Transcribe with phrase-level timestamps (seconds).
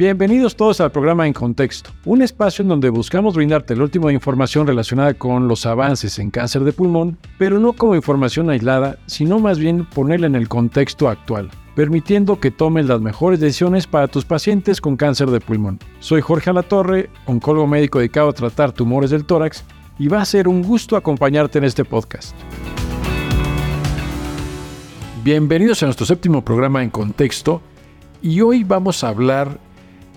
[0.00, 4.66] Bienvenidos todos al programa En Contexto, un espacio en donde buscamos brindarte la última información
[4.66, 9.58] relacionada con los avances en cáncer de pulmón, pero no como información aislada, sino más
[9.58, 14.80] bien ponerla en el contexto actual, permitiendo que tomes las mejores decisiones para tus pacientes
[14.80, 15.78] con cáncer de pulmón.
[15.98, 19.64] Soy Jorge Alatorre, oncólogo médico dedicado a tratar tumores del tórax,
[19.98, 22.34] y va a ser un gusto acompañarte en este podcast.
[25.22, 27.60] Bienvenidos a nuestro séptimo programa En Contexto,
[28.22, 29.58] y hoy vamos a hablar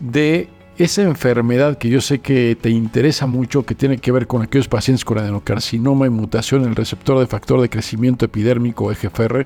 [0.03, 4.41] de esa enfermedad que yo sé que te interesa mucho, que tiene que ver con
[4.41, 9.45] aquellos pacientes con adenocarcinoma y mutación en el receptor de factor de crecimiento epidérmico EGFR,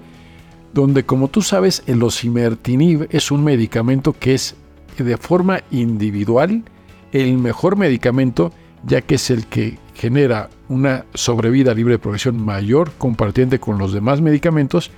[0.73, 4.55] donde como tú sabes el osimertinib es un medicamento que es
[4.97, 6.63] de forma individual
[7.11, 8.52] el mejor medicamento,
[8.83, 13.94] ya que es el que genera una sobrevida libre de progresión mayor compartiente con los
[13.94, 14.89] demás medicamentos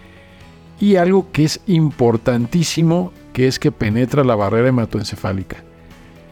[0.80, 5.64] y algo que es importantísimo que es que penetra la barrera hematoencefálica.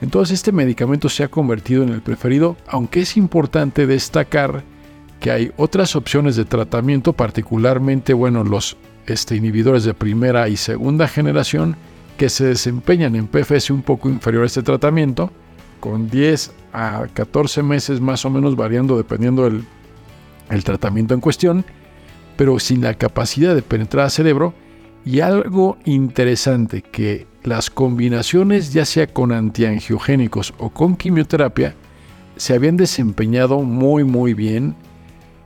[0.01, 4.61] Entonces este medicamento se ha convertido en el preferido, aunque es importante destacar
[5.21, 11.07] que hay otras opciones de tratamiento, particularmente bueno, los este, inhibidores de primera y segunda
[11.07, 11.77] generación,
[12.17, 15.31] que se desempeñan en PFS un poco inferior a este tratamiento,
[15.79, 19.63] con 10 a 14 meses más o menos variando dependiendo del
[20.49, 21.63] el tratamiento en cuestión,
[22.35, 24.53] pero sin la capacidad de penetrar al cerebro
[25.07, 31.75] y algo interesante que las combinaciones ya sea con antiangiogénicos o con quimioterapia
[32.35, 34.75] se habían desempeñado muy muy bien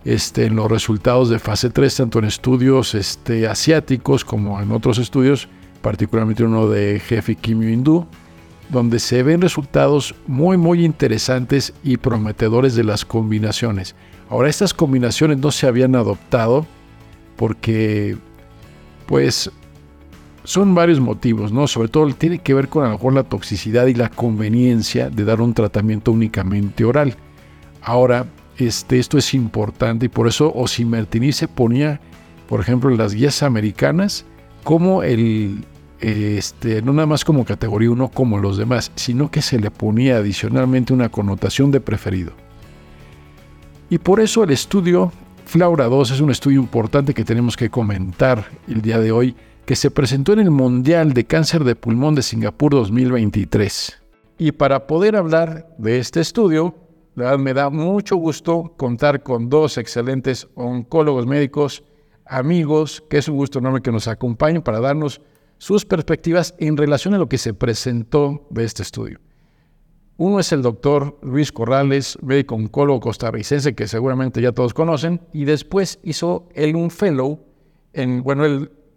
[0.03, 4.97] este, en los resultados de fase 3, tanto en estudios este, asiáticos como en otros
[4.97, 5.47] estudios,
[5.83, 8.07] particularmente uno de Jefe Quimio Hindú,
[8.69, 13.93] donde se ven resultados muy muy interesantes y prometedores de las combinaciones.
[14.27, 16.65] Ahora estas combinaciones no se habían adoptado
[17.35, 18.17] porque
[19.11, 19.51] pues
[20.45, 21.67] son varios motivos, ¿no?
[21.67, 25.25] Sobre todo tiene que ver con a lo mejor la toxicidad y la conveniencia de
[25.25, 27.17] dar un tratamiento únicamente oral.
[27.81, 28.25] Ahora,
[28.57, 31.99] este, esto es importante y por eso osimertinib se ponía,
[32.47, 34.23] por ejemplo, en las guías americanas
[34.63, 35.65] como el,
[35.99, 40.19] este, no nada más como categoría 1 como los demás, sino que se le ponía
[40.19, 42.31] adicionalmente una connotación de preferido.
[43.89, 45.11] Y por eso el estudio
[45.51, 49.35] Flaura 2 es un estudio importante que tenemos que comentar el día de hoy,
[49.65, 54.01] que se presentó en el Mundial de Cáncer de Pulmón de Singapur 2023.
[54.37, 56.73] Y para poder hablar de este estudio,
[57.15, 61.83] me da mucho gusto contar con dos excelentes oncólogos médicos,
[62.25, 65.19] amigos, que es un gusto enorme que nos acompañen para darnos
[65.57, 69.19] sus perspectivas en relación a lo que se presentó de este estudio.
[70.23, 75.45] Uno es el doctor Luis Corrales, médico oncólogo costarricense que seguramente ya todos conocen, y
[75.45, 77.39] después hizo él un fellow,
[77.91, 78.45] en, bueno,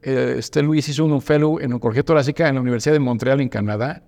[0.02, 3.48] eh, este Luis hizo un fellow en oncología torácica en la Universidad de Montreal en
[3.48, 4.02] Canadá,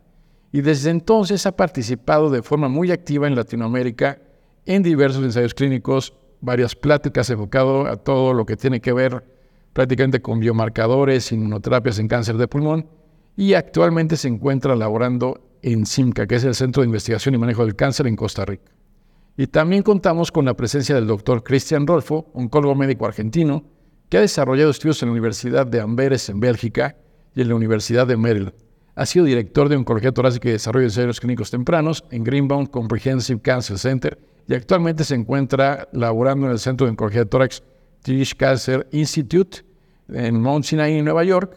[0.52, 4.18] y desde entonces ha participado de forma muy activa en Latinoamérica
[4.66, 6.12] en diversos ensayos clínicos,
[6.42, 9.24] varias pláticas enfocado a todo lo que tiene que ver
[9.72, 12.86] prácticamente con biomarcadores, inmunoterapias en cáncer de pulmón,
[13.38, 17.64] y actualmente se encuentra laborando en CIMCA, que es el Centro de Investigación y Manejo
[17.64, 18.72] del Cáncer en Costa Rica.
[19.36, 23.64] Y también contamos con la presencia del doctor Cristian Rolfo, oncólogo médico argentino,
[24.08, 26.96] que ha desarrollado estudios en la Universidad de Amberes en Bélgica
[27.34, 28.54] y en la Universidad de Maryland.
[28.94, 33.40] Ha sido director de Oncología Torácica y Desarrollo de Ensayos Clínicos Tempranos en Greenbaum Comprehensive
[33.42, 34.18] Cancer Center
[34.48, 37.62] y actualmente se encuentra laborando en el Centro de Oncología de Tórax
[38.38, 39.64] Cancer Institute
[40.08, 41.54] en Mount Sinai, Nueva York,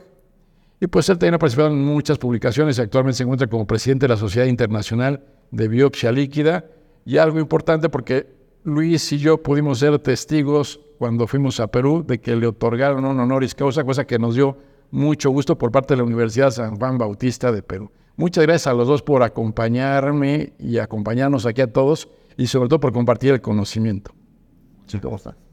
[0.80, 4.06] y pues él también ha participado en muchas publicaciones y actualmente se encuentra como presidente
[4.06, 6.66] de la Sociedad Internacional de Biopsia Líquida.
[7.06, 8.28] Y algo importante porque
[8.64, 13.20] Luis y yo pudimos ser testigos cuando fuimos a Perú de que le otorgaron un
[13.20, 14.58] honoris causa, cosa que nos dio
[14.92, 17.92] mucho gusto por parte de la Universidad San Juan Bautista de Perú.
[18.16, 22.80] Muchas gracias a los dos por acompañarme y acompañarnos aquí a todos y sobre todo
[22.80, 24.14] por compartir el conocimiento.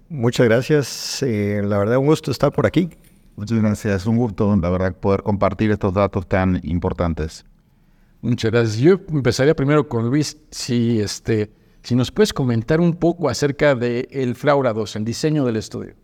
[0.08, 1.22] Muchas gracias.
[1.22, 2.90] Eh, la verdad, un gusto estar por aquí.
[3.36, 7.44] Muchas gracias, es un gusto, la verdad, poder compartir estos datos tan importantes.
[8.22, 8.78] Muchas gracias.
[8.78, 11.50] Yo empezaría primero con Luis, si, este,
[11.82, 15.94] si nos puedes comentar un poco acerca del el Flaura 2, el diseño del estudio.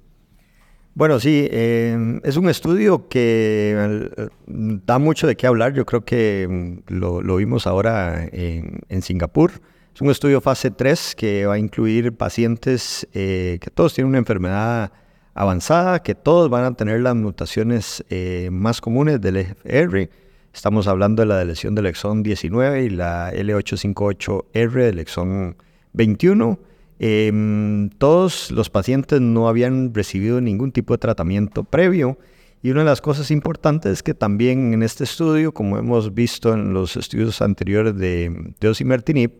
[0.95, 3.75] Bueno, sí, eh, es un estudio que
[4.17, 5.73] eh, da mucho de qué hablar.
[5.73, 9.53] Yo creo que mm, lo, vimos ahora en, Singapur.
[9.95, 14.19] Es un estudio fase 3 que va a incluir pacientes eh, que todos tienen una
[14.19, 14.93] enfermedad
[15.35, 20.11] avanzada, que todos van a tener las mutaciones eh, más comunes del EGFR.
[20.53, 25.57] Estamos hablando de la lesión del exón 19 y la L858R del exón
[25.95, 26.59] 21.
[26.99, 32.17] Em, todos los pacientes no habían recibido ningún tipo de tratamiento previo
[32.63, 36.55] Y una de las cosas importantes es que también en este estudio, como hemos visto
[36.55, 39.33] en los estudios anteriores de, de osimertinib,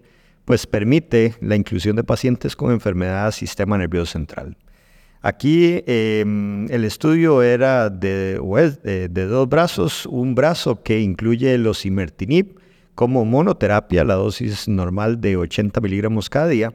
[0.45, 4.57] pues permite la inclusión de pacientes con enfermedad del sistema nervioso central.
[5.25, 8.41] Aquí em, el estudio era de,
[9.09, 12.59] de, dos brazos, un brazo que incluye el osimertinib
[12.97, 16.75] como monoterapia, la dosis normal de 80 miligramos cada día,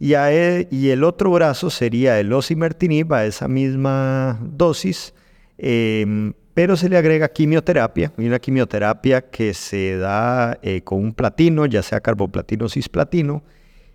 [0.00, 5.14] y, e, y el otro brazo sería el osimertinib a esa misma dosis,
[5.56, 11.14] em, pero se le agrega quimioterapia, y una quimioterapia que se da eh, con un
[11.14, 13.44] platino, ya sea carboplatino o cisplatino,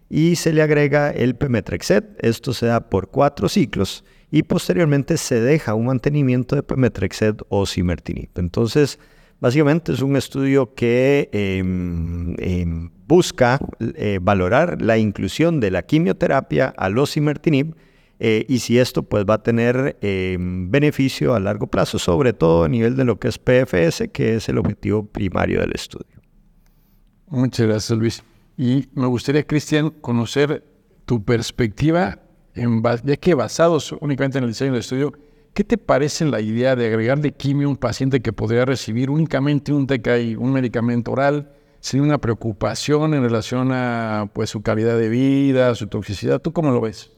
[0.09, 2.03] y se le agrega el pemetrexed.
[2.19, 7.65] Esto se da por cuatro ciclos y posteriormente se deja un mantenimiento de pemetrexed o
[7.65, 8.29] simertinib.
[8.35, 8.99] Entonces,
[9.39, 16.73] básicamente es un estudio que em, em, busca eh, valorar la inclusión de la quimioterapia
[16.77, 17.75] al osimertinib
[18.19, 22.65] eh, y si esto pues va a tener em, beneficio a largo plazo, sobre todo
[22.65, 26.19] a nivel de lo que es PFS, que es el objetivo primario del estudio.
[27.27, 28.23] Muchas gracias, Luis.
[28.59, 30.65] Y me gustaría, Cristian, conocer
[31.05, 32.19] tu perspectiva,
[32.53, 35.13] ya que basados únicamente en el diseño del estudio,
[35.53, 39.71] ¿qué te parece la idea de agregarle quimio a un paciente que podría recibir únicamente
[39.71, 45.07] un TKI, un medicamento oral, sin una preocupación en relación a pues, su calidad de
[45.07, 46.41] vida, su toxicidad?
[46.41, 47.13] ¿Tú cómo lo ves?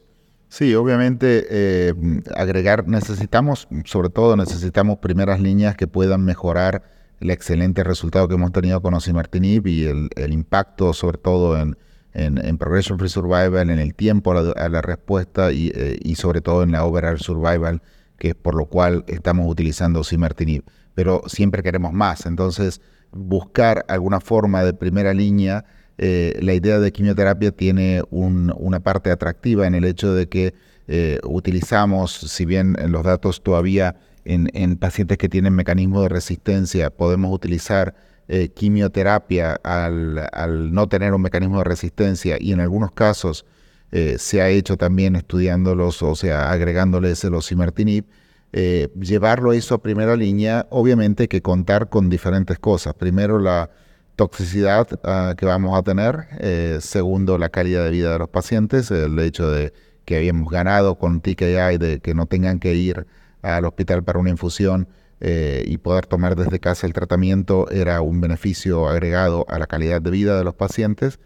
[0.48, 1.92] Sí, obviamente eh,
[2.36, 8.52] agregar, necesitamos, sobre todo necesitamos primeras líneas que puedan mejorar el excelente resultado que hemos
[8.52, 11.76] tenido con osimertinib y el, impacto sobre todo en,
[12.14, 16.72] en, progression free survival, en el tiempo a la, respuesta eh, y, sobre todo en
[16.72, 17.80] la overall survival,
[18.18, 20.64] que es por lo cual estamos utilizando osimertinib.
[20.94, 22.80] Pero siempre queremos más, entonces
[23.12, 25.64] buscar alguna forma de primera línea
[25.98, 30.54] eh, la idea de quimioterapia tiene una parte atractiva en el hecho de que
[30.88, 36.90] eh, utilizamos, si bien en los datos todavía en, pacientes que tienen mecanismo de resistencia,
[36.90, 37.94] podemos utilizar
[38.28, 43.44] eh, quimioterapia al, no tener un mecanismo de resistencia y en algunos casos
[44.16, 48.06] se ha hecho también estudiándolos, o sea, agregándoles el osimertinib,
[48.50, 52.94] llevarlo a eso a primera línea, obviamente que contar con diferentes cosas.
[52.94, 53.68] Primero la
[54.16, 56.26] toxicidad ah, que vamos a tener.
[56.38, 59.72] Eh, segundo, la calidad de vida de los pacientes, el hecho de
[60.04, 63.06] que habíamos ganado con TKI, de que no tengan que ir
[63.42, 64.88] al hospital para una infusión
[65.20, 70.00] eh, y poder tomar desde casa el tratamiento era un beneficio agregado a la calidad
[70.00, 71.20] de vida de los pacientes.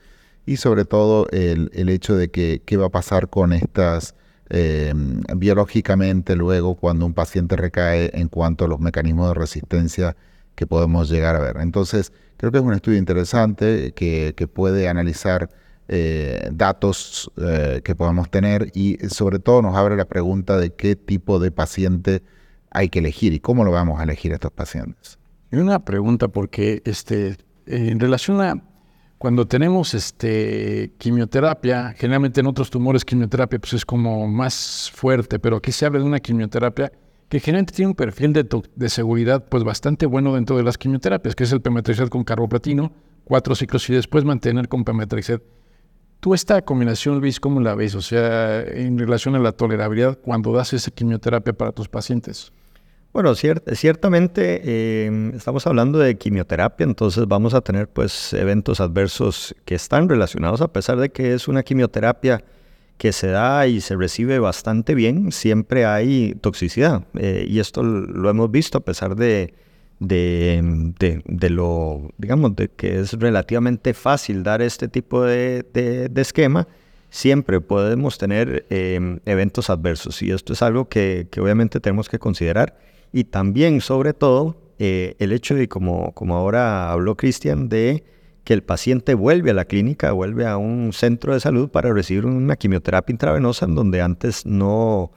[0.45, 4.15] Y sobre todo el, hecho de que qué va a pasar con estas
[4.49, 10.17] em, biológicamente luego cuando un paciente recae en cuanto a los mecanismos de resistencia
[10.55, 11.57] que podemos llegar a ver.
[11.59, 15.49] Entonces, Creo que es un estudio interesante que, puede analizar
[15.89, 20.97] eh, datos eh, que podamos tener y sobre todo nos abre la pregunta de qué
[20.97, 22.23] tipo de paciente
[22.71, 25.19] hay que elegir y cómo lo vamos a elegir a estos pacientes.
[25.53, 27.37] Una pregunta porque este,
[27.67, 28.63] en relación a
[29.19, 35.57] cuando tenemos este, quimioterapia, generalmente en otros tumores quimioterapia pues es como más fuerte, pero
[35.57, 36.93] aquí se habla de una quimioterapia
[37.29, 41.45] que generalmente tiene un perfil de, seguridad pues bastante bueno dentro de las quimioterapias, que
[41.45, 42.93] es el pemetrexed con carboplatino,
[43.25, 45.41] cuatro ciclos y después mantener con pemetrexed.
[46.21, 47.95] ¿Tú esta combinación, Luis, cómo la ves?
[47.95, 52.53] O sea, en relación a la tolerabilidad cuando das esa quimioterapia para tus pacientes.
[53.13, 59.75] Bueno, ciertamente eh, estamos hablando de quimioterapia, entonces vamos a tener pues eventos adversos que
[59.75, 62.45] están relacionados, a pesar de que es una quimioterapia
[62.99, 67.05] que se da y se recibe bastante bien, siempre hay toxicidad.
[67.15, 69.55] Eh, y esto lo hemos visto a pesar de,
[69.99, 76.69] de, de, lo, digamos, de que es relativamente fácil dar este tipo de, esquema,
[77.11, 80.23] siempre podemos tener em, eventos adversos.
[80.23, 82.79] Y esto es algo que, que, obviamente tenemos que considerar.
[83.13, 88.05] Y también, sobre todo, eh, el hecho de, como, como ahora habló Cristian, de
[88.45, 92.27] que el paciente vuelve a la clínica, vuelve a un centro de salud para recibir
[92.27, 95.11] una quimioterapia intravenosa en donde antes no,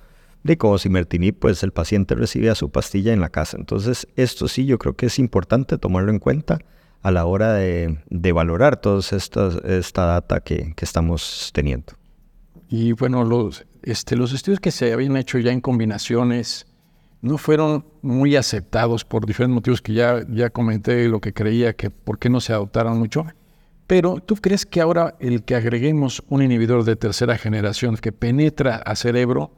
[0.44, 3.58] de cosimertinib, pues el paciente recibía su pastilla en la casa.
[3.58, 6.60] Entonces, esto sí yo creo que es importante tomarlo en cuenta
[7.02, 8.00] a la hora de,
[8.34, 11.94] valorar toda esta data que, estamos teniendo.
[12.70, 16.68] Y bueno, los, este, los estudios que se habían hecho ya en combinaciones
[17.22, 21.90] no fueron muy aceptados por diferentes motivos que ya, ya comenté lo que creía que
[21.90, 23.26] por qué no se adoptaron mucho.
[23.88, 28.76] Pero ¿tú crees que ahora el que agreguemos un inhibidor de tercera generación que penetra
[28.78, 29.52] a cerebro,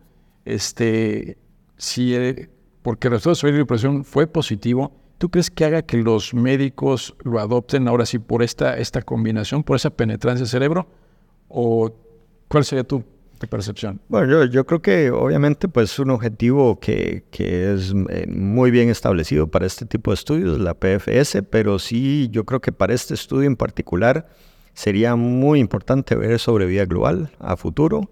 [0.45, 1.37] este,
[1.77, 2.49] si, eh,
[2.81, 7.39] porque el resultado de presión fue positivo, ¿tú crees que haga que los médicos lo
[7.39, 10.87] adopten ahora sí por esta, esta combinación, por esa penetrancia al cerebro?
[11.47, 11.91] ¿O
[12.47, 13.03] cuál sería tu
[13.47, 13.99] percepción.
[14.07, 18.89] Bueno, yo, yo creo que obviamente pues un objetivo que, que es eh, muy bien
[18.89, 23.13] establecido para este tipo de estudios, la PFS, pero sí yo creo que para este
[23.13, 24.27] estudio en particular
[24.73, 28.09] sería muy importante ver sobre vida global a futuro.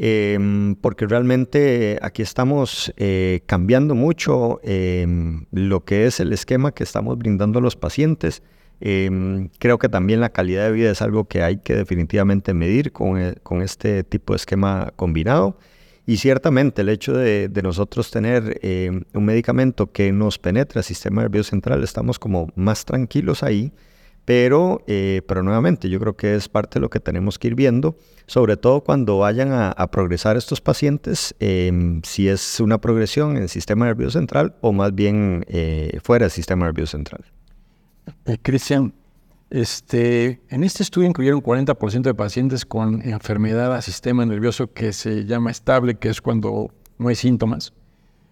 [0.00, 6.84] Em, porque realmente aquí estamos eh, cambiando mucho em, lo que es el esquema que
[6.84, 8.44] estamos brindando a los pacientes.
[8.80, 12.92] Em, creo que también la calidad de vida es algo que hay que definitivamente medir
[12.92, 15.58] con, eh, con este tipo de esquema combinado.
[16.06, 18.60] Y ciertamente el hecho de, de nosotros tener
[19.12, 23.72] un medicamento que nos penetra el sistema nervioso central, estamos como más tranquilos ahí
[24.28, 27.54] pero, eh, pero nuevamente, yo creo que es parte de lo que tenemos que ir
[27.54, 33.44] viendo, sobre todo cuando vayan a, progresar estos pacientes, em, si es una progresión en
[33.44, 37.24] el sistema nervioso central o más bien eh, fuera del sistema nervioso central.
[38.26, 38.92] Eh, Cristian,
[39.48, 45.24] este, en este estudio incluyeron 40% de pacientes con enfermedad al sistema nervioso que se
[45.24, 47.72] llama estable, que es cuando no hay síntomas.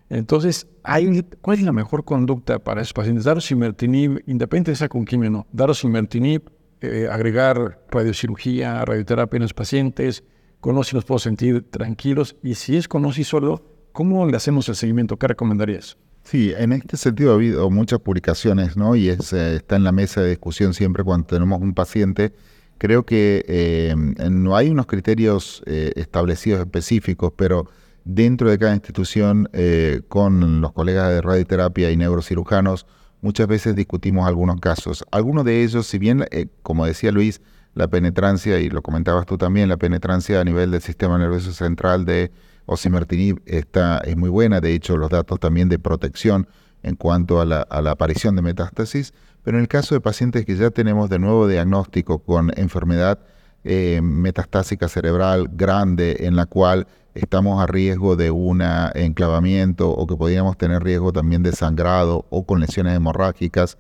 [0.09, 3.25] Entonces, hay, ¿cuál es la mejor conducta para esos pacientes?
[3.25, 5.47] Dar osimertinib, independientemente de esa con quimio no.
[5.53, 6.43] Dar osimertinib,
[6.81, 10.23] eh, agregar radiocirugía, radioterapia en los pacientes,
[10.61, 12.37] con OSI nos puedo sentir tranquilos.
[12.43, 15.17] Y si es con OSI solo, ¿cómo le hacemos el seguimiento?
[15.17, 15.97] ¿Qué recomendarías?
[16.23, 18.95] Sí, en este sentido ha habido muchas publicaciones, ¿no?
[18.95, 22.33] Y es, eh, está en la mesa de discusión siempre cuando tenemos un paciente.
[22.79, 23.95] Creo que eh,
[24.31, 27.71] no hay unos criterios establecidos específicos, pero
[28.07, 32.87] dentro de cada institución eh, con los colegas de radioterapia y neurocirujanos,
[33.21, 35.05] muchas veces discutimos algunos casos.
[35.11, 37.43] Algunos de ellos, si bien, eh, como decía Luis,
[37.75, 42.05] la penetrancia, y lo comentabas tú también, la penetrancia a nivel del sistema nervioso central
[42.05, 42.31] de
[42.67, 46.47] osimertinib está, es muy buena, de hecho los datos también de protección
[46.85, 50.71] en cuanto a la, aparición de metástasis, pero en el caso de pacientes que ya
[50.71, 53.19] tenemos de nuevo diagnóstico con enfermedad
[53.65, 58.63] eh, metastásica cerebral grande en la cual estamos a riesgo de un
[58.95, 63.79] enclavamiento o que podríamos tener riesgo también de sangrado o con lesiones hemorrágicas.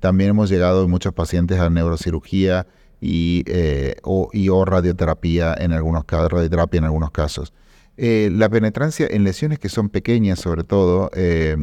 [0.00, 2.66] También hemos llegado en muchos pacientes a neurocirugía
[3.00, 4.30] y, eh, o,
[4.64, 7.52] radioterapia en algunos casos, radioterapia en algunos casos.
[7.96, 11.56] Eh, la penetrancia en lesiones que son pequeñas, sobre todo, eh,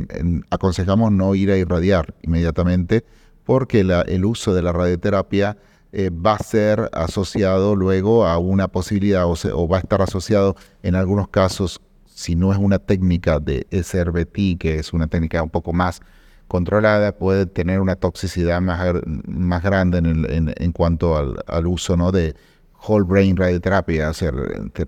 [0.49, 3.03] aconsejamos no ir a irradiar inmediatamente
[3.43, 5.57] porque el uso de la radioterapia
[5.93, 10.95] eh, va a ser asociado luego a una posibilidad o, va a estar asociado en
[10.95, 15.73] algunos casos, si no es una técnica de SRBT, que es una técnica un poco
[15.73, 16.01] más
[16.47, 18.79] controlada, puede tener una toxicidad más,
[19.25, 22.11] más grande en, en, cuanto al, uso ¿no?
[22.13, 22.35] de
[22.87, 24.33] whole brain radioterapia, hacer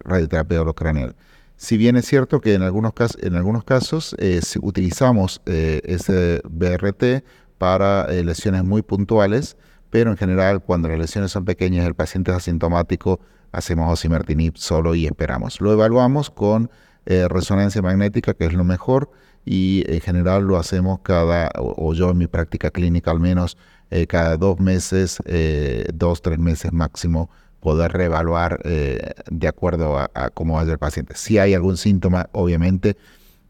[0.05, 1.15] radioterapia holocraneal.
[1.57, 6.41] Si bien es cierto que en algunos casos, en algunos casos eh, utilizamos eh, ese
[6.49, 7.23] BRT
[7.57, 9.57] para lesiones muy puntuales,
[9.93, 13.19] pero en general cuando las lesiones son pequeñas, el paciente es asintomático,
[13.51, 15.61] hacemos osimertinib solo y esperamos.
[15.61, 16.71] Lo evaluamos con
[17.05, 19.11] eh, resonancia magnética, que es lo mejor,
[19.45, 23.55] y en general lo hacemos cada, o, yo en mi práctica clínica al menos,
[23.91, 30.55] eh, cada dos meses, eh, dos, tres meses máximo, poder reevaluar de acuerdo a, cómo
[30.55, 31.13] vaya el paciente.
[31.15, 32.97] Si hay algún síntoma, obviamente,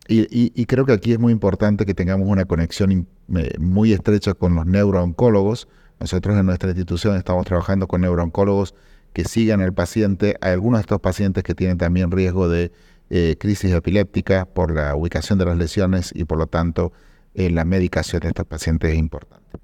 [0.09, 3.07] y, y, creo que aquí es muy importante que tengamos una conexión
[3.59, 5.69] muy estrecha con los neurooncólogos,
[5.99, 8.75] nosotros en nuestra institución estamos trabajando con neurooncólogos
[9.13, 10.35] que sigan al paciente.
[10.41, 12.71] Hay algunos de estos pacientes que tienen también riesgo de
[13.09, 16.91] eh, crisis epiléptica por la ubicación de las lesiones y por lo tanto
[17.35, 19.59] eh, la medicación de estos pacientes es importante.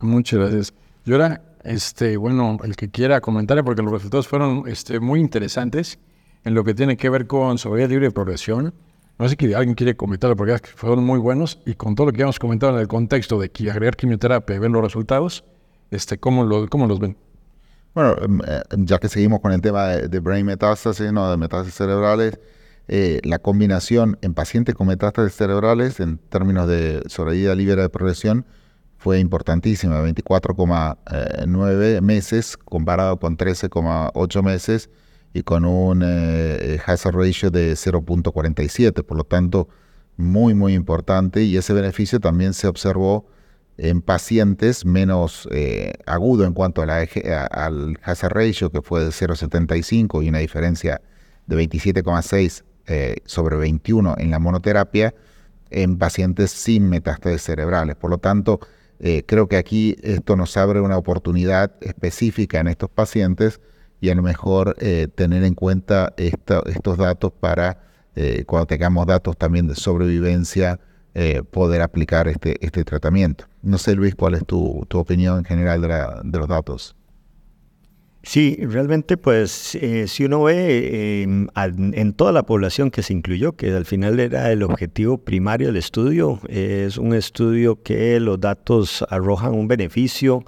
[0.00, 0.74] Muchas gracias.
[1.04, 5.98] Y ahora, este, bueno, el que quiera comentar, porque los resultados fueron este, muy interesantes
[6.44, 8.74] en lo que tiene que ver con sobriedad libre de progresión.
[9.18, 12.22] No sé si alguien quiere comentarlo porque fueron muy buenos y con todo lo que
[12.22, 15.44] hemos comentado en el contexto de que agregar quimioterapia y ver los resultados,
[15.90, 17.16] este, ¿cómo, lo, ¿Cómo los ven?
[17.94, 21.30] Bueno, em, eh, ya que seguimos con el tema de, brain metástasis, ¿no?
[21.30, 22.38] de metástasis cerebrales,
[22.88, 28.46] eh, la combinación en pacientes con metástasis cerebrales en términos de sobrevida libre de progresión
[28.96, 34.90] fue importantísima, 24,9 meses comparado con 13,8 meses
[35.32, 39.68] y con un eh, hazard ratio de 0.47, por lo tanto
[40.16, 43.26] muy muy importante y ese beneficio también se observó
[43.82, 47.08] en pacientes menos eh, agudo en cuanto a la,
[47.50, 51.00] al hazard ratio, que fue de 0,75 y una diferencia
[51.46, 55.14] de 27,6 eh, sobre 21 en la monoterapia,
[55.70, 57.96] en pacientes sin metástasis cerebrales.
[57.96, 58.60] Por lo tanto,
[58.98, 63.62] eh, creo que aquí esto nos abre una oportunidad específica en estos pacientes
[64.02, 64.76] y a lo mejor
[65.14, 67.78] tener en cuenta estos datos para
[68.46, 70.80] cuando tengamos datos también de sobrevivencia
[71.20, 73.44] eh, poder aplicar este, este tratamiento.
[73.62, 76.96] No sé, Luis, cuál es tu, opinión en general de, los datos.
[78.22, 83.52] Sí, realmente pues eh, si uno ve em, en toda la población que se incluyó,
[83.52, 89.04] que al final era el objetivo primario del estudio, es un estudio que los datos
[89.10, 90.46] arrojan un beneficio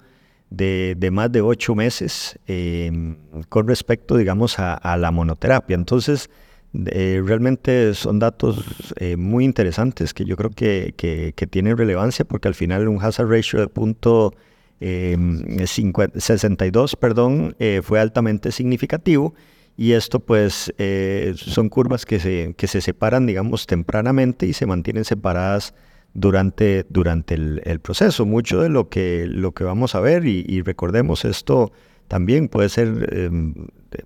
[0.49, 3.17] de, más de ocho meses em,
[3.50, 5.75] con respecto, digamos, a, la monoterapia.
[5.75, 6.31] Entonces,
[6.75, 8.64] eh, realmente son datos
[8.97, 13.29] eh, muy interesantes que yo creo que, que, tienen relevancia porque al final un hazard
[13.29, 14.35] ratio de punto
[14.81, 19.35] 62 em, perdón, eh, fue altamente significativo
[19.76, 24.67] y esto pues eh, son curvas que se, que se separan digamos tempranamente y se
[24.67, 25.75] mantienen separadas
[26.14, 28.26] durante, durante el, proceso.
[28.26, 31.73] Mucho de lo que, lo que vamos a ver y, recordemos esto
[32.12, 33.54] también puede ser em,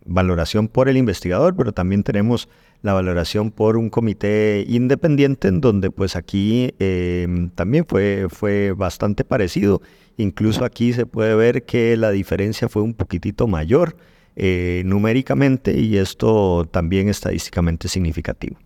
[0.04, 2.48] valoración por el investigador, pero también tenemos
[2.82, 9.24] la valoración por un comité independiente en donde pues aquí em, también fue, fue bastante
[9.24, 9.82] parecido
[10.18, 13.96] Incluso aquí se puede ver que la diferencia fue un poquitito mayor
[14.34, 18.56] eh, numéricamente y esto también estadísticamente significativo.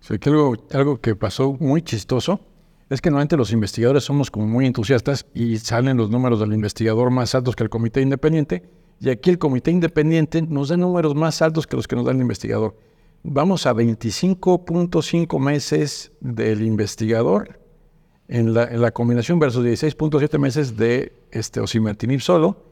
[0.00, 2.40] Sí, que algo, algo que pasó muy chistoso
[2.88, 7.10] es que normalmente los investigadores somos como muy entusiastas y salen los números del investigador
[7.10, 8.62] más altos que el comité independiente
[9.02, 12.12] y aquí el comité independiente nos da números más altos que los que nos da
[12.12, 12.76] el investigador.
[13.24, 17.58] Vamos a 25.5 meses del investigador
[18.28, 22.62] en la, combinación versus 16.7 meses de este osimertinib solo.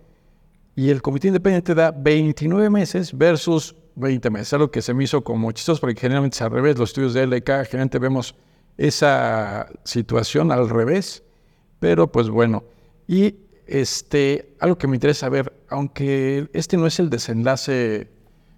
[0.76, 4.52] Y el comité independiente da 29 meses versus 20 meses.
[4.52, 6.78] Algo que se me hizo como chistoso porque generalmente es al revés.
[6.78, 8.36] Los estudios de LK generalmente vemos
[8.78, 11.24] esa situación al revés.
[11.80, 12.62] Pero pues bueno.
[13.08, 13.34] Y
[13.70, 18.10] este, algo que me interesa ver, aunque este no es el desenlace,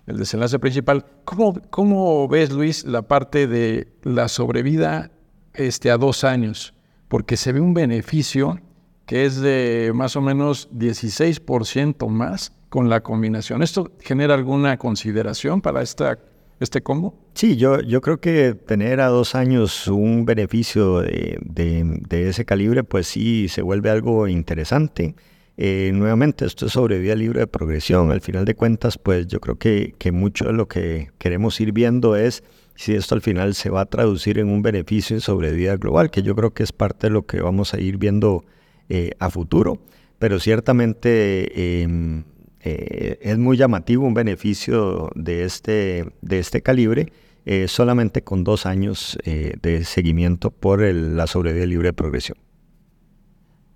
[0.06, 5.10] el desenlace principal, ¿cómo, cómo ves, Luis, la parte de la sobrevida
[5.54, 6.74] este, a dos años?
[7.12, 8.58] porque se ve un beneficio
[9.04, 13.62] que es de más o menos 16% más con la combinación.
[13.62, 16.18] ¿Esto genera alguna consideración para esta,
[16.60, 17.14] este combo?
[17.34, 22.84] Sí, yo, yo creo que tener a dos años un beneficio de, de, ese calibre,
[22.84, 25.14] pues sí se vuelve algo interesante.
[25.56, 28.10] Eh, nuevamente, esto es sobre vía libre de progresión.
[28.10, 31.72] Al final de cuentas, pues yo creo que, que mucho de lo que queremos ir
[31.72, 32.42] viendo es
[32.74, 36.22] si esto al final se va a traducir en un beneficio en sobrevida global, que
[36.22, 38.44] yo creo que es parte de lo que vamos a ir viendo
[38.88, 39.78] eh, a futuro.
[40.18, 42.24] Pero ciertamente em,
[42.62, 47.12] eh, es muy llamativo un beneficio de este, de este calibre,
[47.44, 52.38] eh, solamente con dos años de seguimiento por la sobrevida libre de progresión.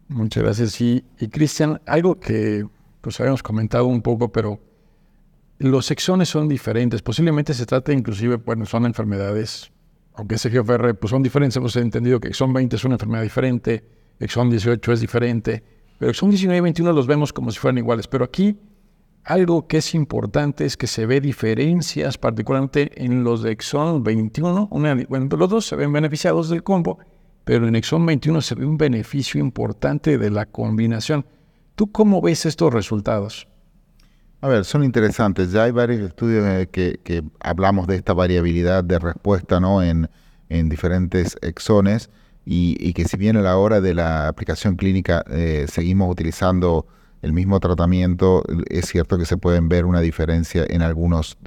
[0.08, 0.80] Muchas gracias.
[0.80, 2.64] Y, y Cristian, algo que
[3.00, 4.60] pues habíamos comentado un poco, pero
[5.58, 7.02] los exones son diferentes.
[7.02, 9.70] Posiblemente se trate inclusive, bueno, son enfermedades,
[10.14, 11.56] aunque CGFR pues son diferentes.
[11.56, 13.84] Hemos entendido que exón 20 es una enfermedad diferente,
[14.20, 15.62] exón 18 es diferente,
[15.98, 18.06] pero exón 19 y 21 los vemos como si fueran iguales.
[18.06, 18.58] Pero aquí
[19.26, 24.68] algo que es importante es que se ve diferencias, particularmente en los de exón 21.
[24.70, 27.00] bueno, los dos se ven beneficiados del combo,
[27.44, 31.26] pero en exón 21 se ve un beneficio importante de la combinación.
[31.74, 33.48] ¿Tú cómo ves estos resultados?
[34.42, 35.50] A ver, son interesantes.
[35.50, 39.82] Ya hay varios estudios que, hablamos de esta variabilidad de respuesta ¿no?
[39.82, 40.08] en,
[40.68, 42.10] diferentes exones
[42.44, 46.86] y, que si bien a la hora de la aplicación clínica eh, seguimos utilizando
[47.22, 51.38] el mismo tratamiento, es cierto que se pueden ver una diferencia en algunos,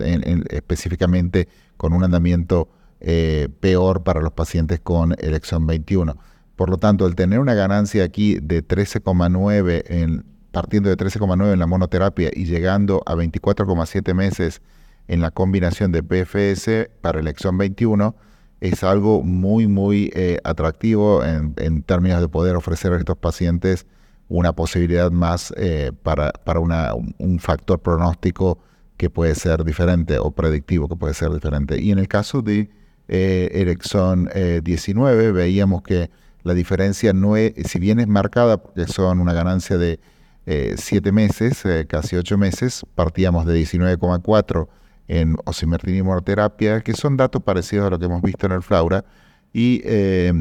[0.50, 6.18] específicamente con un andamiento eh, peor para los pacientes con el exón 21.
[6.56, 11.60] Por lo tanto, el tener una ganancia aquí de 13,9 en partiendo de 13,9 en
[11.60, 14.62] la monoterapia y llegando a 24,7 meses
[15.08, 18.16] en la combinación de PFS para el exón 21,
[18.62, 23.86] es algo muy, muy eh, atractivo en, términos de poder ofrecer a estos pacientes
[24.30, 28.60] una posibilidad más eh, para, para un factor pronóstico
[28.98, 31.82] que puede ser diferente o predictivo que puede ser diferente.
[31.82, 32.70] Y en el caso de
[33.08, 34.30] eh, el exón
[34.64, 36.10] 19, veíamos que
[36.44, 40.00] la diferencia no es, si bien es marcada, porque son una ganancia de
[40.46, 44.68] eh, siete meses, eh, casi ocho meses, partíamos de 19,4
[45.08, 49.06] en osimertinib monoterapia, que son datos parecidos a lo que hemos visto en el Flaura,
[49.54, 50.34] y eh,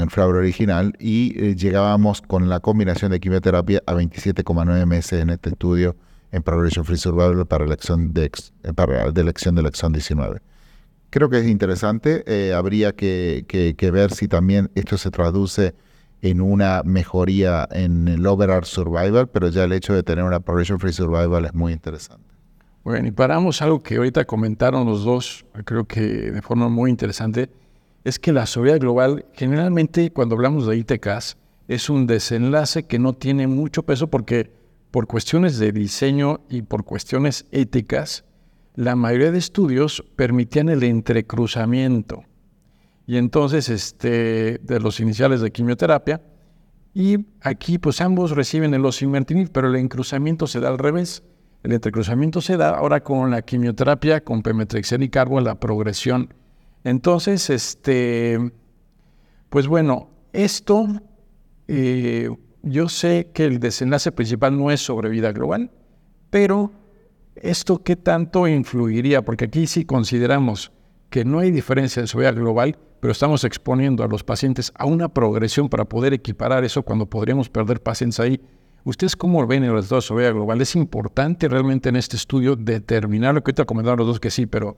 [0.00, 5.50] el Flaura original, y llegábamos con la combinación de quimioterapia a 27,9 meses en este
[5.50, 5.96] estudio
[6.30, 8.30] en Progression Free Survival para elección de,
[8.74, 10.40] para la elección del exón 19.
[11.10, 15.74] Creo que es interesante, habría que, que ver si también esto se traduce
[16.22, 20.78] en una mejoría en el overall survival, pero ya el hecho de tener una progression
[20.78, 22.24] free survival es muy interesante.
[22.84, 27.50] Bueno, y paramos algo que ahorita comentaron los dos, creo que de forma muy interesante,
[28.04, 31.36] es que la sobriedad global, generalmente cuando hablamos de ITCAS,
[31.68, 34.52] es un desenlace que no tiene mucho peso porque
[34.90, 38.24] por cuestiones de diseño y por cuestiones éticas,
[38.74, 42.24] la mayoría de estudios permitían el entrecruzamiento.
[43.06, 46.20] Y entonces, este, de los iniciales de quimioterapia,
[46.94, 51.22] y aquí pues ambos reciben el osimertinib, pero el encruzamiento se da al revés.
[51.62, 56.34] El entrecruzamiento se da ahora con la quimioterapia, con pemetrexed y carbo, la progresión.
[56.84, 58.52] Entonces, este,
[59.48, 60.86] pues bueno, esto,
[61.68, 62.30] eh,
[62.62, 65.70] yo sé que el desenlace principal no es sobre vida global,
[66.30, 66.72] pero
[67.36, 70.72] esto qué tanto influiría, porque aquí sí consideramos
[71.10, 75.08] que no hay diferencia en vida global, pero estamos exponiendo a los pacientes a una
[75.08, 78.40] progresión para poder equiparar eso cuando podríamos perder pacientes ahí.
[78.84, 80.60] ¿Ustedes cómo ven el resultado de soberanía global?
[80.60, 84.46] ¿Es importante realmente en este estudio determinar lo que ahorita comentaron los dos que sí,
[84.46, 84.76] pero,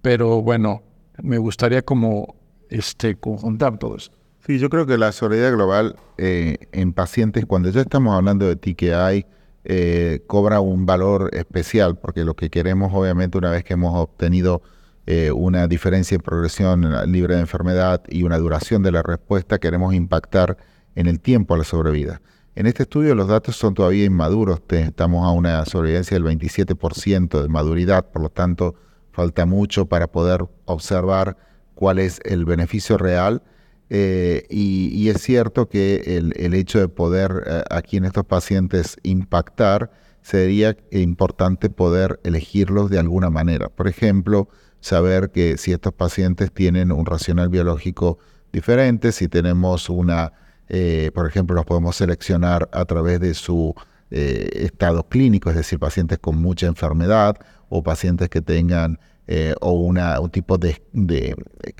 [0.00, 0.82] pero bueno,
[1.22, 2.34] me gustaría como
[2.68, 4.16] este, conjuntar todo esto?
[4.46, 8.56] Sí, yo creo que la sobriedad global eh, en pacientes, cuando ya estamos hablando de
[8.56, 9.26] TKI,
[9.64, 14.62] eh, cobra un valor especial, porque lo que queremos, obviamente, una vez que hemos obtenido
[15.06, 19.94] eh, una diferencia en progresión libre de enfermedad y una duración de la respuesta, queremos
[19.94, 20.56] impactar
[20.94, 22.20] en el tiempo a la sobrevida.
[22.54, 27.48] En este estudio los datos son todavía inmaduros, estamos a una sobrevivencia del 27% de
[27.48, 28.76] maduridad, por lo tanto
[29.16, 31.38] falta mucho para poder observar
[31.74, 33.42] cuál es el beneficio real.
[33.88, 39.90] Eh, y, es cierto que el, hecho de poder eh, aquí en estos pacientes impactar,
[40.20, 43.70] sería importante poder elegirlos de alguna manera.
[43.70, 44.48] Por ejemplo,
[44.80, 48.18] saber que si estos pacientes tienen un racional biológico
[48.52, 50.32] diferente, si tenemos una,
[50.68, 53.74] eh, por ejemplo, los podemos seleccionar a través de su
[54.08, 58.98] estado clínico, es decir, pacientes con mucha enfermedad o pacientes que tengan
[59.28, 60.80] eh, o una, un tipo de,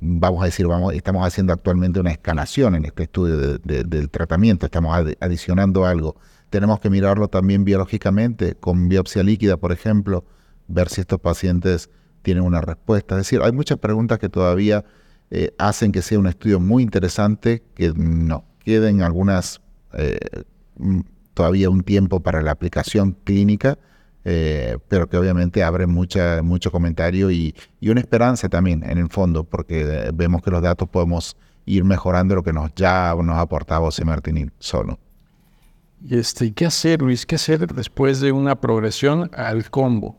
[0.02, 4.96] vamos a decir, vamos, estamos haciendo actualmente una escalación en este estudio del tratamiento, estamos
[5.20, 6.16] adicionando algo.
[6.50, 10.24] Tenemos que mirarlo también biológicamente, con biopsia líquida, por ejemplo,
[10.68, 11.90] ver si estos pacientes
[12.22, 13.14] tienen una respuesta.
[13.14, 14.84] Es decir, hay muchas preguntas que todavía
[15.30, 19.60] eh, hacen que sea un estudio muy interesante, que no queden algunas
[19.92, 20.18] eh,
[20.78, 21.00] mm,
[21.34, 23.78] todavía un tiempo para la aplicación clínica,
[24.28, 29.44] eh, pero que obviamente abre mucha, mucho comentario y, una esperanza también en el fondo,
[29.44, 34.04] porque vemos que los datos podemos ir mejorando lo que nos ya nos aportaba José
[34.04, 34.98] Martín solo.
[36.04, 37.24] Y este, ¿qué hacer, Luis?
[37.24, 40.16] ¿Qué hacer después de una progresión al combo?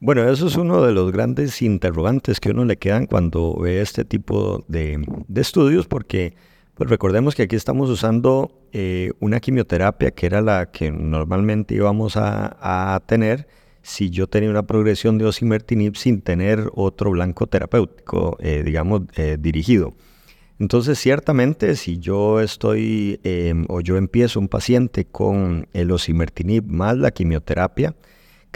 [0.00, 4.06] Bueno, eso es uno de los grandes interrogantes que uno le quedan cuando ve este
[4.06, 6.34] tipo de, estudios, porque
[6.76, 12.16] pues recordemos que aquí estamos usando eh, una quimioterapia que era la que normalmente íbamos
[12.16, 13.48] a, tener
[13.80, 19.38] si yo tenía una progresión de osimertinib sin tener otro blanco terapéutico, eh, digamos, eh,
[19.40, 19.94] dirigido.
[20.58, 26.98] Entonces, ciertamente, si yo estoy em, o yo empiezo un paciente con el osimertinib más
[26.98, 27.94] la quimioterapia,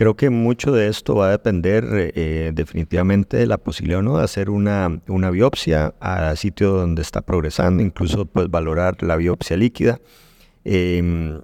[0.01, 1.85] Creo que mucho de esto va a depender
[2.15, 7.03] eh, definitivamente de la posibilidad o no de hacer una, una biopsia al sitio donde
[7.03, 10.01] está progresando, incluso pues valorar la biopsia líquida.
[10.65, 11.43] Em,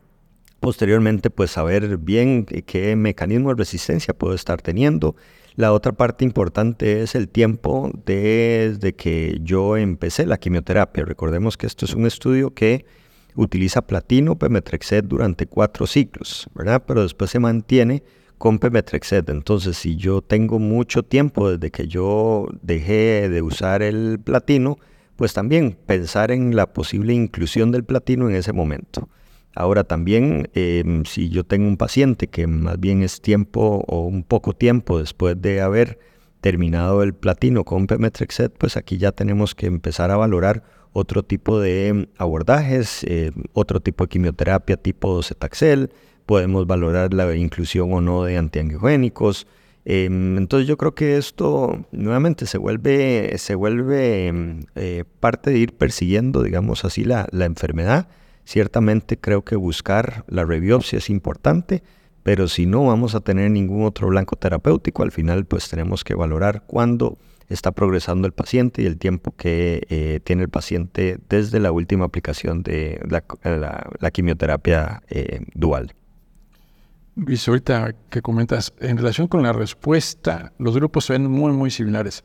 [0.59, 5.17] posteriormente pues saber bien qué mecanismo de resistencia puedo estar teniendo.
[5.55, 11.05] La otra parte importante es el tiempo desde que yo empecé la quimioterapia.
[11.05, 12.87] Recordemos que esto es un estudio que
[13.35, 16.83] utiliza platino, pemetrexed durante cuatro ciclos, ¿verdad?
[16.87, 18.03] Pero después se mantiene
[18.39, 19.29] con Pemetrexed.
[19.31, 24.79] Entonces, si yo tengo mucho tiempo desde que yo dejé de usar el platino,
[25.17, 29.09] pues también pensar en la posible inclusión del platino en ese momento.
[29.55, 34.23] Ahora también, em, si yo tengo un paciente que más bien es tiempo o un
[34.23, 35.99] poco tiempo después de haber
[36.43, 41.59] terminado el platino con Pemetrexed, pues aquí ya tenemos que empezar a valorar otro tipo
[41.59, 45.91] de abordajes, eh, otro tipo de quimioterapia tipo Cetaxel,
[46.27, 49.47] podemos valorar la inclusión o no de antiangiogénicos.
[49.85, 56.43] Em, entonces yo creo que esto nuevamente se vuelve, em, eh, parte de ir persiguiendo,
[56.43, 58.09] digamos así, la, la, enfermedad.
[58.45, 61.85] Ciertamente creo que buscar la rebiopsia es importante,
[62.25, 66.15] pero si no vamos a tener ningún otro blanco terapéutico, al final pues tenemos que
[66.15, 71.61] valorar cuándo está progresando el paciente y el tiempo que eh, tiene el paciente desde
[71.61, 75.95] la última aplicación de la, quimioterapia eh, dual.
[77.17, 81.71] Luis, ahorita que comentas, en relación con la respuesta, los grupos se ven muy, muy
[81.71, 82.25] similares,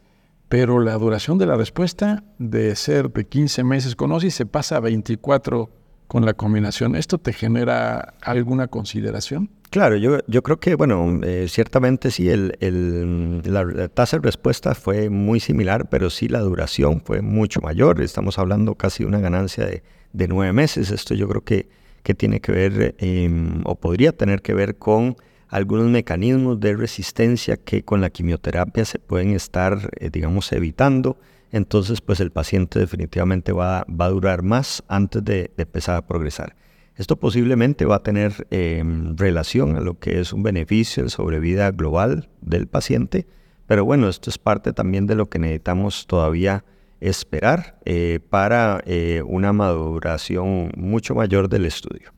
[0.50, 4.76] pero la duración de la respuesta de ser de 15 meses con OSI se pasa
[4.76, 5.70] a 24
[6.08, 6.98] con la combinación.
[6.98, 9.50] ¿Esto te genera alguna consideración?
[9.70, 15.10] Claro, yo, yo creo que, bueno, eh, ciertamente sí, el, la, tasa de respuesta fue
[15.10, 18.02] muy similar, pero sí la duración fue mucho mayor.
[18.02, 20.92] Estamos hablando casi de una ganancia de, de nueve meses.
[20.92, 21.70] Esto yo creo que
[22.04, 25.16] que tiene que ver em, o podría tener que ver con
[25.48, 31.18] algunos mecanismos de resistencia que con la quimioterapia se pueden estar, eh, digamos, evitando.
[31.52, 36.56] Entonces, pues el paciente definitivamente va, va a durar más antes de, empezar a progresar.
[36.96, 41.72] Esto posiblemente va a tener em, relación a lo que es un beneficio de sobrevida
[41.72, 43.28] global del paciente,
[43.68, 46.64] pero bueno, esto es parte también de lo que necesitamos todavía
[47.02, 52.14] esperar eh, para eh, una maduración mucho mayor del estudio.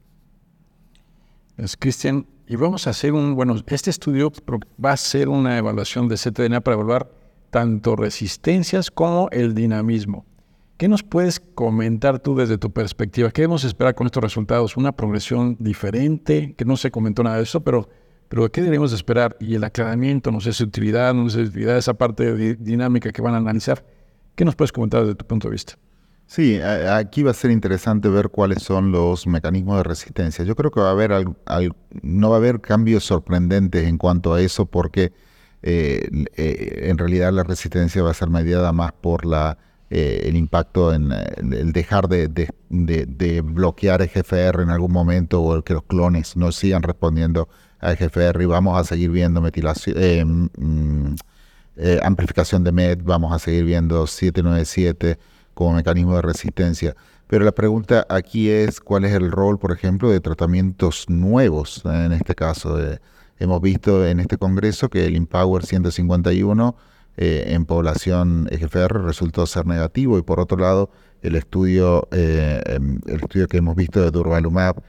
[1.57, 4.31] Es Cristian, y vamos a hacer un, bueno, este estudio
[4.83, 7.09] va a ser una evaluación de ctDNA para evaluar
[7.49, 10.25] tanto resistencias como el dinamismo.
[10.77, 13.31] ¿Qué nos puedes comentar tú desde tu perspectiva?
[13.31, 14.75] ¿Qué debemos esperar con estos resultados?
[14.75, 16.55] ¿Una progresión diferente?
[16.57, 17.87] Que no se comentó nada de eso, pero,
[18.27, 19.37] pero ¿qué debemos esperar?
[19.39, 23.21] Y el aclaramiento, no sé si utilidad, no sé si utilidad, esa parte dinámica que
[23.21, 23.85] van a analizar.
[24.35, 25.77] ¿Qué nos puedes comentar desde tu punto de vista?
[26.25, 30.43] Sí, aquí va a ser interesante ver cuáles son los mecanismos de resistencia.
[30.43, 31.11] Yo creo que va a haber
[32.01, 35.13] no va a haber cambios sorprendentes en cuanto a eso porque
[35.61, 39.57] eh, eh, en realidad la resistencia va a ser mediada más por la,
[39.89, 45.63] eh, el impacto en el dejar de, de, bloquear EGFR en algún momento o el
[45.63, 47.47] que los clones no sigan respondiendo
[47.79, 50.49] a EGFR y vamos a seguir viendo metilación,
[51.75, 55.17] mm, amplificación de MET, vamos a seguir viendo 797
[55.53, 56.95] como mecanismo de resistencia.
[57.33, 61.81] Pero la pregunta aquí es cuál es el rol, por ejemplo, de tratamientos nuevos.
[61.85, 62.99] En este caso, eh,
[63.39, 66.75] hemos visto en este congreso que el Empower 151
[67.17, 70.91] eh, en población EGFR resultó ser negativo y por otro lado
[71.23, 74.81] el estudio, eh, em, el estudio que hemos visto de Durvalumab,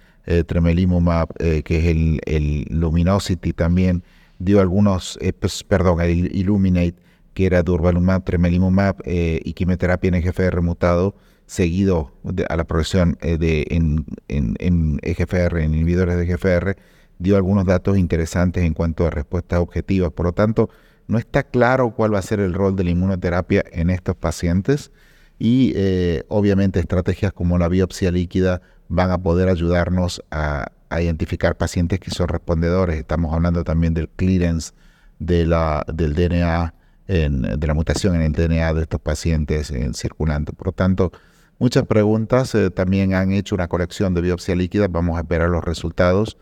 [0.47, 1.85] Tremelimumab, que es
[2.27, 4.03] el, Luminosity también,
[4.39, 6.97] dio algunos, pues, perdón, el Illuminate,
[7.35, 11.17] que era durvalumab, tremelimumab eh, y quimioterapia en EGFR mutado,
[11.47, 12.13] seguido
[12.49, 16.77] a la progresión eh, de, en, en, EGFR, en inhibidores de EGFR,
[17.19, 20.11] dio algunos datos interesantes en cuanto a respuestas objetivas.
[20.13, 20.71] Por lo tanto,
[21.07, 24.91] no está claro cuál va a ser el rol de la inmunoterapia en estos pacientes
[25.39, 31.57] y eh, obviamente estrategias como la biopsia líquida van a poder ayudarnos a, a, identificar
[31.57, 32.99] pacientes que son respondedores.
[32.99, 34.73] Estamos hablando también del clearance
[35.19, 36.75] de la, del DNA
[37.07, 40.53] de la mutación en el DNA de estos pacientes en circulante.
[40.53, 41.13] Por lo tanto,
[41.59, 42.55] muchas preguntas.
[42.55, 44.89] Eh, también han hecho una colección de biopsia líquida.
[44.89, 46.37] Vamos a esperar los resultados.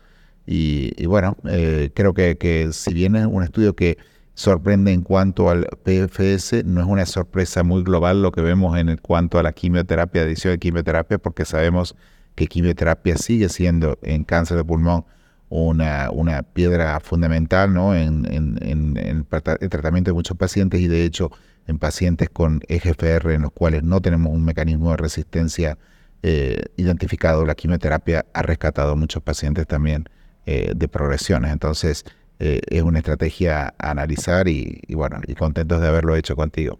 [0.45, 3.97] Y, bueno, eh, creo que, si bien es un estudio que
[4.33, 8.97] sorprende en cuanto al PFS, no es una sorpresa muy global lo que vemos en
[8.97, 11.95] cuanto a la quimioterapia, adición de quimioterapia, porque sabemos
[12.35, 15.05] que quimioterapia sigue siendo en cáncer de pulmón
[15.49, 17.95] una, una piedra fundamental ¿no?
[17.95, 18.25] en,
[18.59, 21.31] el tratamiento de muchos pacientes y de hecho
[21.67, 25.77] en pacientes con EGFR en los cuales no tenemos un mecanismo de resistencia
[26.23, 30.05] eh, identificado, la quimioterapia ha rescatado a muchos pacientes también
[30.45, 31.51] eh, de progresiones.
[31.51, 32.03] Entonces
[32.39, 36.79] eh, es una estrategia a analizar y, y, bueno, y contentos de haberlo hecho contigo.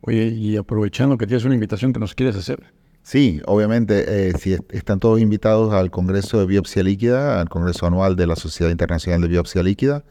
[0.00, 2.72] Oye, y aprovechando que tienes una invitación que nos quieres hacer.
[3.02, 4.34] Sí, obviamente, eh,
[4.70, 9.22] están todos invitados al Congreso de Biopsia Líquida, al Congreso Anual de la Sociedad Internacional
[9.22, 10.04] de Biopsia Líquida,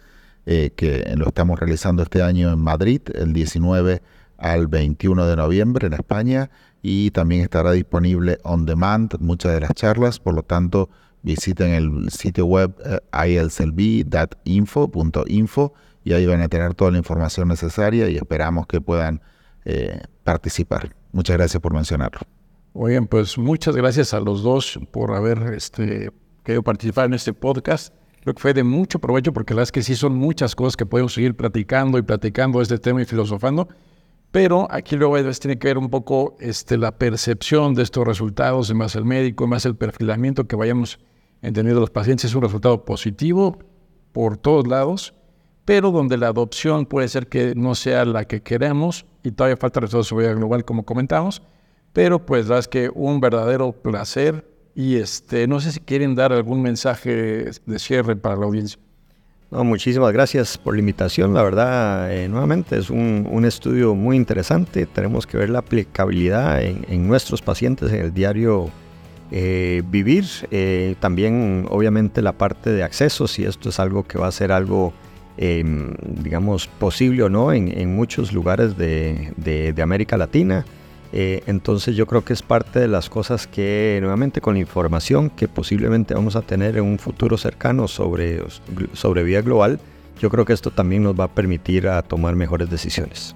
[0.45, 4.02] eh, que lo estamos realizando este año en Madrid, el 19
[4.38, 6.49] al 21 de noviembre en España,
[6.82, 10.89] y también estará disponible on demand muchas de las charlas, por lo tanto,
[11.21, 14.13] visiten el sitio web eh, ilslb.info.info
[16.04, 19.21] y ahí van a tener toda la información necesaria y esperamos que puedan
[20.23, 20.95] participar.
[21.12, 22.38] Muchas gracias por mencionarlo.
[22.73, 26.12] Oigan, pues muchas gracias a los dos por haber este,
[26.43, 27.95] querido participar en este podcast.
[28.21, 30.77] Creo que fue de mucho provecho porque la verdad es que sí son muchas cosas
[30.77, 33.67] que podemos seguir platicando y platicando este tema y filosofando.
[34.32, 38.95] Pero aquí luego tiene que ver un poco este, la percepción de estos resultados, más
[38.95, 40.99] el médico, más el perfilamiento que vayamos
[41.41, 42.25] entendiendo los pacientes.
[42.25, 43.58] Es un resultado positivo
[44.12, 45.15] por todos lados,
[45.65, 49.79] pero donde la adopción puede ser que no sea la que queremos y todavía falta
[49.79, 51.41] resultados de seguridad global, como comentamos.
[51.99, 56.31] Pero pues la es que un verdadero placer y este, no sé si quieren dar
[56.31, 58.79] algún mensaje de cierre para la audiencia.
[59.51, 61.33] No, muchísimas gracias por la invitación.
[61.33, 64.85] La verdad, eh, nuevamente es un, estudio muy interesante.
[64.85, 68.69] Tenemos que ver la aplicabilidad en, nuestros pacientes en el diario
[69.29, 70.23] eh, vivir.
[70.51, 74.53] Eh, también, obviamente, la parte de acceso, si esto es algo que va a ser
[74.53, 74.93] algo,
[75.35, 80.63] em, digamos, posible o no en, muchos lugares de América Latina.
[81.11, 85.29] Eh, entonces yo creo que es parte de las cosas que nuevamente con la información
[85.29, 88.43] que posiblemente vamos a tener en un futuro cercano sobre,
[88.93, 89.79] sobre vida global,
[90.19, 93.35] yo creo que esto también nos va a permitir a tomar mejores decisiones.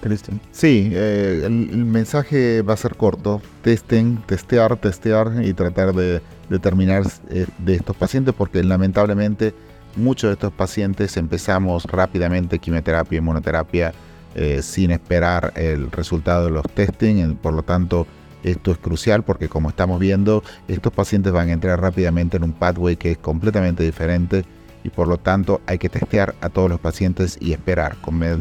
[0.00, 0.40] Cristian.
[0.52, 3.40] Sí, eh, el, el, mensaje va a ser corto.
[3.62, 9.54] Testen, testear, testear y tratar de determinar eh, de estos pacientes porque lamentablemente
[9.96, 13.92] muchos de estos pacientes empezamos rápidamente quimioterapia, inmunoterapia
[14.38, 17.36] eh, sin esperar el resultado de los testing.
[17.36, 18.06] Por lo tanto,
[18.42, 22.52] esto es crucial porque como estamos viendo, estos pacientes van a entrar rápidamente en un
[22.52, 24.44] pathway que es completamente diferente
[24.84, 27.96] y por lo tanto hay que testear a todos los pacientes y esperar,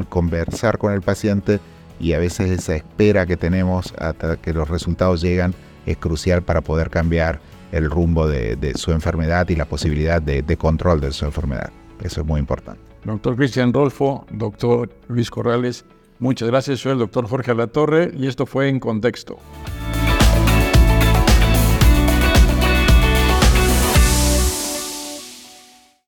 [0.09, 1.61] conversar con el paciente
[1.97, 5.55] y a veces esa espera que tenemos hasta que los resultados llegan
[5.85, 7.39] es crucial para poder cambiar
[7.71, 11.71] el rumbo de, su enfermedad y la posibilidad de, de, control de su enfermedad.
[12.03, 12.84] Eso es muy importante.
[13.05, 15.85] Doctor Cristian Rolfo, doctor Luis Corrales,
[16.17, 16.79] muchas gracias.
[16.79, 19.37] Soy el doctor Jorge Alatorre y esto fue En Contexto.